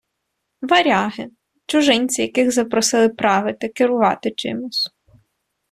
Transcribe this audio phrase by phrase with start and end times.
[0.69, 1.25] Варяги—
[1.65, 4.87] чужинці, яких запросили правити, керувати чимось